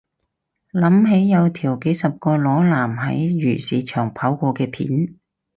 [0.73, 5.19] 諗起有條幾十個裸男喺漁市場跑過嘅片